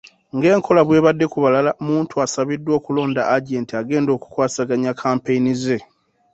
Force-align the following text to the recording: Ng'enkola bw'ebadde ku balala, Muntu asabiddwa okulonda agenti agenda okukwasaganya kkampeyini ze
Ng'enkola 0.37 0.81
bw'ebadde 0.85 1.25
ku 1.33 1.37
balala, 1.43 1.71
Muntu 1.87 2.13
asabiddwa 2.25 2.71
okulonda 2.79 3.21
agenti 3.35 3.71
agenda 3.81 4.09
okukwasaganya 4.17 4.91
kkampeyini 4.93 5.53
ze 5.61 5.77